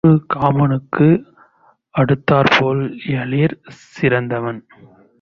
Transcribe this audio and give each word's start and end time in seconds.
தும்புரு 0.03 0.19
காமனுக்கு 0.33 1.07
அடுத்தாற்போல 1.95 2.77
யாழிற் 3.07 3.53
சிறந்தவன். 3.91 4.59